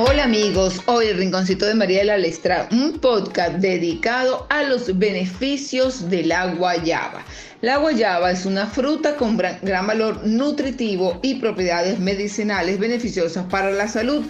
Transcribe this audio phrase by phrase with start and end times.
[0.00, 4.96] Hola amigos, hoy el Rinconcito de María de la Lestra, un podcast dedicado a los
[4.96, 7.24] beneficios de la guayaba.
[7.62, 13.88] La guayaba es una fruta con gran valor nutritivo y propiedades medicinales beneficiosas para la
[13.88, 14.24] salud,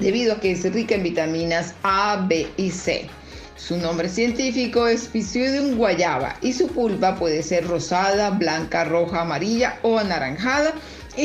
[0.00, 3.08] debido a que es rica en vitaminas A, B y C.
[3.56, 9.78] Su nombre científico es Pisidium guayaba y su pulpa puede ser rosada, blanca, roja, amarilla
[9.82, 10.74] o anaranjada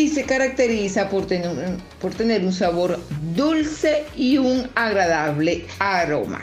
[0.01, 2.99] y se caracteriza por tener, por tener un sabor
[3.35, 6.41] dulce y un agradable aroma.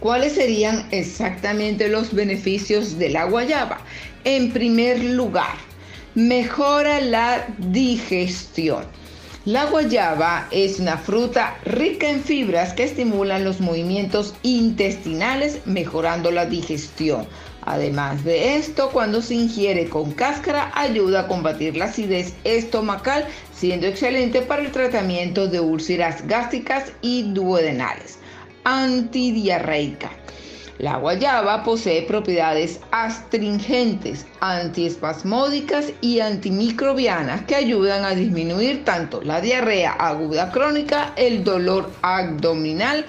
[0.00, 3.80] ¿Cuáles serían exactamente los beneficios de la guayaba?
[4.24, 5.54] En primer lugar,
[6.14, 8.84] mejora la digestión.
[9.46, 16.46] La guayaba es una fruta rica en fibras que estimulan los movimientos intestinales, mejorando la
[16.46, 17.26] digestión.
[17.66, 23.86] Además de esto, cuando se ingiere con cáscara, ayuda a combatir la acidez estomacal, siendo
[23.86, 28.18] excelente para el tratamiento de úlceras gástricas y duodenales.
[28.64, 30.10] Antidiarreica.
[30.78, 39.92] La guayaba posee propiedades astringentes, antiespasmódicas y antimicrobianas que ayudan a disminuir tanto la diarrea
[39.92, 43.06] aguda crónica, el dolor abdominal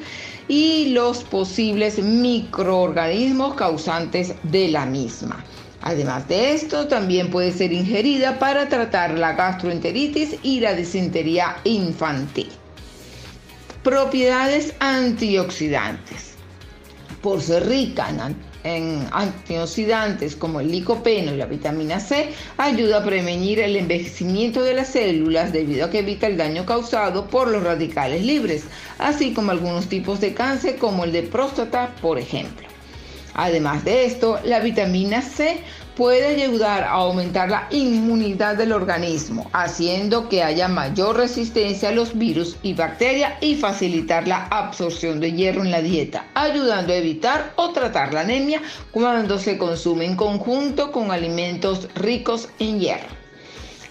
[0.47, 5.43] y los posibles microorganismos causantes de la misma.
[5.81, 12.49] Además de esto, también puede ser ingerida para tratar la gastroenteritis y la disentería infantil.
[13.83, 16.33] Propiedades antioxidantes
[17.21, 18.11] por ser rica
[18.65, 24.73] en, antioxidantes como el licopeno y la vitamina C, ayuda a prevenir el envejecimiento de
[24.73, 28.65] las células debido a que evita el daño causado por los radicales libres,
[28.97, 32.67] así como algunos tipos de cáncer como el de próstata, por ejemplo.
[33.35, 35.59] Además de esto, la vitamina C
[35.95, 42.17] puede ayudar a aumentar la inmunidad del organismo, haciendo que haya mayor resistencia a los
[42.17, 47.53] virus y bacterias y facilitar la absorción de hierro en la dieta, ayudando a evitar
[47.55, 48.61] o tratar la anemia
[48.91, 53.15] cuando se consume en conjunto con alimentos ricos en hierro.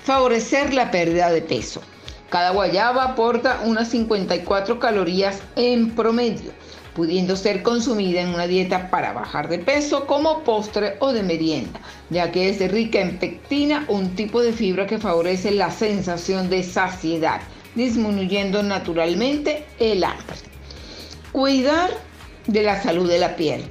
[0.02, 1.80] Favorecer la pérdida de peso.
[2.28, 6.52] Cada guayaba aporta unas 54 calorías en promedio
[6.94, 11.80] pudiendo ser consumida en una dieta para bajar de peso como postre o de merienda,
[12.10, 16.62] ya que es rica en pectina, un tipo de fibra que favorece la sensación de
[16.62, 17.40] saciedad,
[17.74, 20.36] disminuyendo naturalmente el hambre.
[21.32, 21.90] Cuidar
[22.46, 23.64] de la salud de la piel.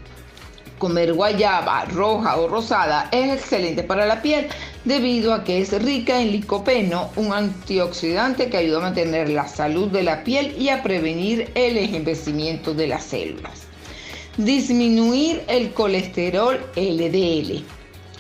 [0.77, 4.47] Comer guayaba roja o rosada es excelente para la piel
[4.85, 9.89] debido a que es rica en licopeno, un antioxidante que ayuda a mantener la salud
[9.89, 13.61] de la piel y a prevenir el envejecimiento de las células.
[14.37, 17.63] Disminuir el colesterol LDL,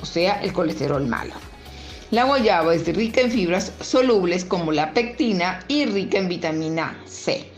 [0.01, 1.33] o sea, el colesterol malo.
[2.11, 7.52] La guayaba es rica en fibras solubles como la pectina y rica en vitamina C.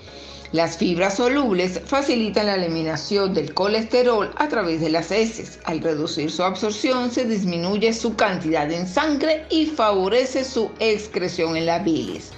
[0.52, 5.60] Las fibras solubles facilitan la eliminación del colesterol a través de las heces.
[5.66, 11.66] Al reducir su absorción se disminuye su cantidad en sangre y favorece su excreción en
[11.66, 12.32] la bilis.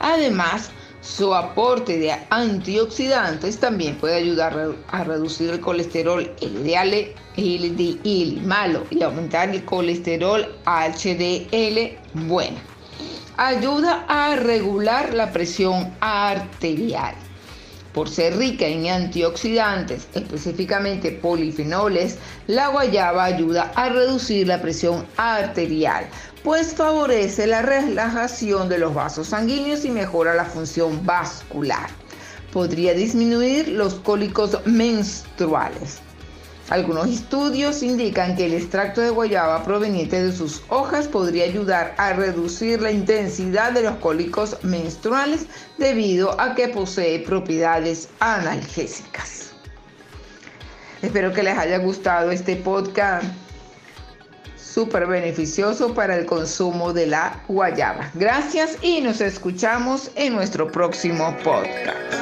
[0.00, 0.70] Además,
[1.02, 9.02] su aporte de antioxidantes también puede ayudar a reducir el colesterol LDL, LDL malo y
[9.02, 12.58] aumentar el colesterol HDL bueno.
[13.36, 17.14] Ayuda a regular la presión arterial.
[17.92, 22.16] Por ser rica en antioxidantes, específicamente polifenoles,
[22.46, 26.06] la guayaba ayuda a reducir la presión arterial,
[26.42, 31.90] pues favorece la relajación de los vasos sanguíneos y mejora la función vascular.
[32.50, 36.00] Podría disminuir los cólicos menstruales.
[36.68, 42.12] Algunos estudios indican que el extracto de guayaba proveniente de sus hojas podría ayudar a
[42.12, 45.46] reducir la intensidad de los cólicos menstruales
[45.76, 49.52] debido a que posee propiedades analgésicas.
[51.02, 53.24] Espero que les haya gustado este podcast
[54.56, 58.10] súper beneficioso para el consumo de la guayaba.
[58.14, 62.21] Gracias y nos escuchamos en nuestro próximo podcast.